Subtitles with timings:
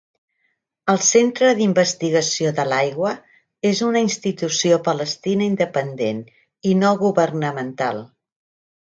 [0.91, 3.11] El centre d'investigació de l'aigua
[3.71, 6.23] és una institució palestina independent
[6.71, 8.01] i no governamental.